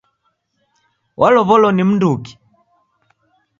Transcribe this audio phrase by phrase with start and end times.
[1.19, 2.33] Walow'olo ni mnduki?